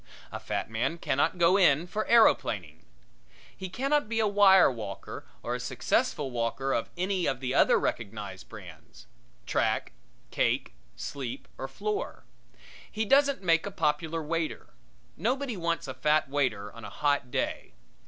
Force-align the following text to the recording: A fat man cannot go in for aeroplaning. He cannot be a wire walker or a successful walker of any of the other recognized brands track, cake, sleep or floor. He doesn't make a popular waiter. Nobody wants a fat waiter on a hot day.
A 0.31 0.39
fat 0.39 0.67
man 0.67 0.97
cannot 0.97 1.37
go 1.37 1.57
in 1.57 1.85
for 1.85 2.05
aeroplaning. 2.07 2.85
He 3.55 3.69
cannot 3.69 4.09
be 4.09 4.19
a 4.19 4.25
wire 4.25 4.71
walker 4.71 5.27
or 5.43 5.53
a 5.53 5.59
successful 5.59 6.31
walker 6.31 6.73
of 6.73 6.89
any 6.97 7.27
of 7.27 7.39
the 7.39 7.53
other 7.53 7.77
recognized 7.77 8.49
brands 8.49 9.05
track, 9.45 9.91
cake, 10.31 10.73
sleep 10.95 11.47
or 11.59 11.67
floor. 11.67 12.23
He 12.91 13.05
doesn't 13.05 13.43
make 13.43 13.67
a 13.67 13.71
popular 13.71 14.23
waiter. 14.23 14.73
Nobody 15.15 15.55
wants 15.55 15.87
a 15.87 15.93
fat 15.93 16.27
waiter 16.29 16.73
on 16.73 16.83
a 16.83 16.89
hot 16.89 17.29
day. 17.29 17.73